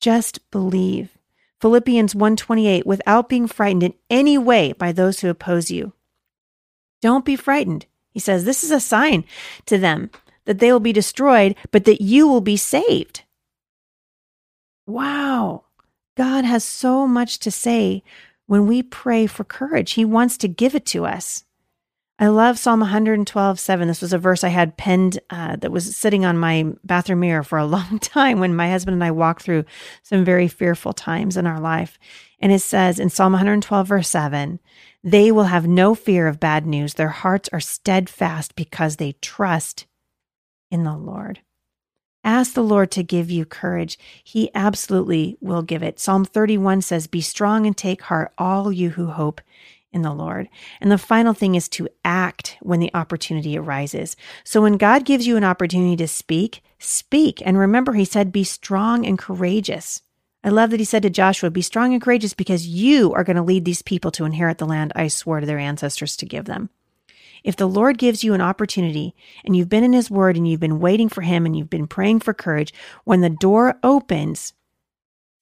Just 0.00 0.50
believe. 0.50 1.18
Philippians 1.60 2.14
1:28 2.14 2.86
without 2.86 3.28
being 3.28 3.46
frightened 3.46 3.82
in 3.82 3.94
any 4.08 4.38
way 4.38 4.72
by 4.72 4.92
those 4.92 5.20
who 5.20 5.28
oppose 5.28 5.70
you. 5.70 5.92
Don't 7.02 7.24
be 7.24 7.36
frightened. 7.36 7.86
He 8.10 8.20
says 8.20 8.44
this 8.44 8.64
is 8.64 8.70
a 8.70 8.80
sign 8.80 9.24
to 9.66 9.78
them 9.78 10.10
that 10.46 10.58
they 10.58 10.72
will 10.72 10.80
be 10.80 10.92
destroyed, 10.92 11.54
but 11.70 11.84
that 11.84 12.00
you 12.00 12.26
will 12.26 12.40
be 12.40 12.56
saved. 12.56 13.22
Wow. 14.86 15.64
God 16.20 16.44
has 16.44 16.64
so 16.64 17.06
much 17.06 17.38
to 17.38 17.50
say 17.50 18.02
when 18.44 18.66
we 18.66 18.82
pray 18.82 19.26
for 19.26 19.42
courage. 19.42 19.92
He 19.92 20.04
wants 20.04 20.36
to 20.36 20.48
give 20.48 20.74
it 20.74 20.84
to 20.88 21.06
us. 21.06 21.44
I 22.18 22.26
love 22.26 22.58
Psalm 22.58 22.80
112, 22.80 23.58
7. 23.58 23.88
This 23.88 24.02
was 24.02 24.12
a 24.12 24.18
verse 24.18 24.44
I 24.44 24.50
had 24.50 24.76
penned 24.76 25.18
uh, 25.30 25.56
that 25.56 25.72
was 25.72 25.96
sitting 25.96 26.26
on 26.26 26.36
my 26.36 26.74
bathroom 26.84 27.20
mirror 27.20 27.42
for 27.42 27.56
a 27.56 27.64
long 27.76 27.98
time 28.00 28.38
when 28.38 28.54
my 28.54 28.68
husband 28.68 28.96
and 28.96 29.02
I 29.02 29.12
walked 29.12 29.44
through 29.44 29.64
some 30.02 30.22
very 30.22 30.46
fearful 30.46 30.92
times 30.92 31.38
in 31.38 31.46
our 31.46 31.58
life. 31.58 31.98
And 32.38 32.52
it 32.52 32.60
says 32.60 33.00
in 33.00 33.08
Psalm 33.08 33.32
112, 33.32 33.88
verse 33.88 34.08
7, 34.10 34.60
they 35.02 35.32
will 35.32 35.44
have 35.44 35.66
no 35.66 35.94
fear 35.94 36.28
of 36.28 36.38
bad 36.38 36.66
news. 36.66 36.92
Their 36.92 37.08
hearts 37.08 37.48
are 37.50 37.60
steadfast 37.60 38.56
because 38.56 38.96
they 38.96 39.12
trust 39.22 39.86
in 40.70 40.84
the 40.84 40.98
Lord. 40.98 41.40
Ask 42.22 42.52
the 42.52 42.62
Lord 42.62 42.90
to 42.92 43.02
give 43.02 43.30
you 43.30 43.44
courage. 43.44 43.98
He 44.22 44.50
absolutely 44.54 45.36
will 45.40 45.62
give 45.62 45.82
it. 45.82 45.98
Psalm 45.98 46.24
31 46.24 46.82
says, 46.82 47.06
Be 47.06 47.20
strong 47.20 47.66
and 47.66 47.76
take 47.76 48.02
heart, 48.02 48.32
all 48.36 48.70
you 48.70 48.90
who 48.90 49.06
hope 49.06 49.40
in 49.92 50.02
the 50.02 50.12
Lord. 50.12 50.48
And 50.80 50.90
the 50.90 50.98
final 50.98 51.32
thing 51.32 51.54
is 51.54 51.68
to 51.70 51.88
act 52.04 52.56
when 52.60 52.78
the 52.78 52.90
opportunity 52.94 53.58
arises. 53.58 54.16
So 54.44 54.62
when 54.62 54.76
God 54.76 55.04
gives 55.04 55.26
you 55.26 55.36
an 55.36 55.44
opportunity 55.44 55.96
to 55.96 56.08
speak, 56.08 56.62
speak. 56.78 57.42
And 57.44 57.58
remember, 57.58 57.94
he 57.94 58.04
said, 58.04 58.32
Be 58.32 58.44
strong 58.44 59.06
and 59.06 59.18
courageous. 59.18 60.02
I 60.42 60.48
love 60.48 60.70
that 60.70 60.80
he 60.80 60.84
said 60.84 61.02
to 61.02 61.10
Joshua, 61.10 61.50
Be 61.50 61.62
strong 61.62 61.92
and 61.92 62.02
courageous 62.02 62.34
because 62.34 62.66
you 62.66 63.12
are 63.14 63.24
going 63.24 63.36
to 63.36 63.42
lead 63.42 63.64
these 63.64 63.82
people 63.82 64.10
to 64.12 64.24
inherit 64.24 64.58
the 64.58 64.66
land 64.66 64.92
I 64.94 65.08
swore 65.08 65.40
to 65.40 65.46
their 65.46 65.58
ancestors 65.58 66.16
to 66.16 66.26
give 66.26 66.44
them. 66.44 66.70
If 67.44 67.56
the 67.56 67.68
Lord 67.68 67.98
gives 67.98 68.22
you 68.22 68.34
an 68.34 68.40
opportunity 68.40 69.14
and 69.44 69.56
you've 69.56 69.68
been 69.68 69.84
in 69.84 69.92
His 69.92 70.10
Word 70.10 70.36
and 70.36 70.48
you've 70.48 70.60
been 70.60 70.80
waiting 70.80 71.08
for 71.08 71.22
Him 71.22 71.46
and 71.46 71.56
you've 71.56 71.70
been 71.70 71.86
praying 71.86 72.20
for 72.20 72.34
courage, 72.34 72.72
when 73.04 73.20
the 73.20 73.30
door 73.30 73.78
opens, 73.82 74.52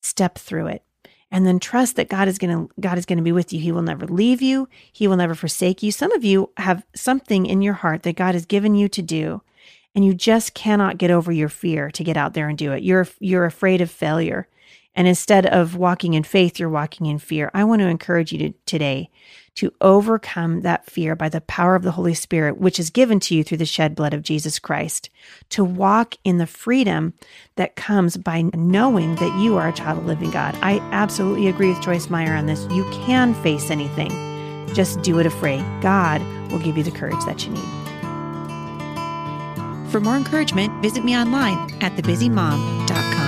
step 0.03 0.39
through 0.39 0.69
it 0.69 0.83
and 1.31 1.47
then 1.47 1.59
trust 1.59 1.97
that 1.97 2.09
God 2.09 2.29
is 2.29 2.39
going 2.39 2.69
to 2.69 2.81
God 2.81 2.99
is 2.99 3.07
going 3.07 3.19
to 3.19 3.25
be 3.25 3.33
with 3.33 3.53
you. 3.53 3.61
He 3.61 3.73
will 3.73 3.83
never 3.83 4.07
leave 4.07 4.41
you. 4.41 4.69
He 4.93 5.07
will 5.07 5.17
never 5.17 5.35
forsake 5.35 5.83
you. 5.83 5.93
Some 5.93 6.13
of 6.13 6.25
you 6.25 6.51
have 6.57 6.85
something 6.95 7.47
in 7.47 7.63
your 7.63 7.75
heart 7.75 8.03
that 8.05 8.17
God 8.17 8.35
has 8.35 8.47
given 8.47 8.75
you 8.75 8.89
to 8.89 9.03
do 9.03 9.43
and 9.95 10.05
you 10.05 10.15
just 10.15 10.55
cannot 10.55 10.99
get 10.99 11.11
over 11.11 11.33
your 11.33 11.49
fear 11.49 11.91
to 11.91 12.05
get 12.05 12.17
out 12.17 12.35
there 12.35 12.49
and 12.49 12.57
do 12.57 12.73
it. 12.73 12.83
You're 12.83 13.09
you're 13.19 13.45
afraid 13.45 13.81
of 13.81 13.91
failure. 13.91 14.49
And 14.99 15.07
instead 15.07 15.47
of 15.47 15.77
walking 15.77 16.15
in 16.15 16.25
faith, 16.25 16.59
you're 16.59 16.69
walking 16.69 17.07
in 17.07 17.21
fear. 17.21 17.53
I 17.55 17.63
want 17.63 17.81
to 17.83 17.87
encourage 17.87 18.33
you 18.33 18.39
to, 18.39 18.53
today 18.67 19.11
to 19.55 19.73
overcome 19.81 20.63
that 20.63 20.91
fear 20.91 21.15
by 21.15 21.29
the 21.29 21.41
power 21.43 21.77
of 21.77 21.85
the 21.85 21.93
Holy 21.93 22.15
Spirit, 22.15 22.59
which 22.59 22.81
is 22.81 22.91
given 22.91 23.21
to 23.21 23.35
you 23.37 23.45
through 23.45 23.59
the 23.59 23.65
shed 23.65 23.95
blood 23.95 24.13
of 24.13 24.25
Jesus 24.25 24.59
Christ, 24.59 25.09
to 25.51 25.63
walk 25.63 26.17
in 26.25 26.39
the 26.39 26.49
freedom 26.49 27.15
that 27.55 27.77
comes 27.77 28.17
by 28.17 28.43
knowing 28.55 29.15
that 29.17 29.41
you 29.41 29.57
are 29.57 29.69
a 29.69 29.73
child 29.73 29.99
of 29.99 30.07
living 30.07 30.33
God. 30.33 30.59
I 30.63 30.81
absolutely 30.91 31.47
agree 31.47 31.69
with 31.69 31.81
Joyce 31.81 32.11
Meyer 32.11 32.35
on 32.35 32.47
this. 32.47 32.67
You 32.73 32.83
can 32.91 33.35
face 33.35 33.71
anything, 33.71 34.11
just 34.75 35.03
do 35.03 35.21
it 35.21 35.27
afraid. 35.27 35.65
God 35.81 36.21
will 36.51 36.59
give 36.59 36.77
you 36.77 36.83
the 36.83 36.91
courage 36.91 37.25
that 37.25 37.47
you 37.47 37.53
need. 37.53 37.69
For 39.93 40.01
more 40.01 40.17
encouragement, 40.17 40.83
visit 40.83 41.05
me 41.05 41.17
online 41.17 41.73
at 41.83 41.95
thebusymom.com. 41.95 43.28